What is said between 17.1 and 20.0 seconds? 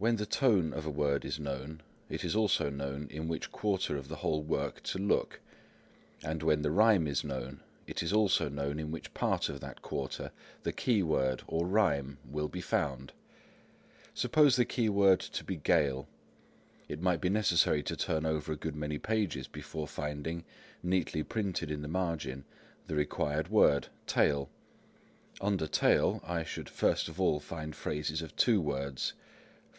be necessary to turn over a good many pages before